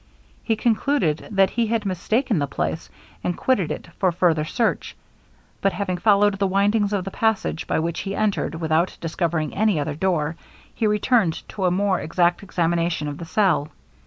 [0.41, 2.89] He concluded that he had mistaken the place,
[3.23, 4.95] and quitted it for further search;
[5.61, 9.79] but having followed the windings of the passage, by which he entered, without discovering any
[9.79, 10.37] other door,
[10.73, 13.67] he returned to a more exact examination of the cell.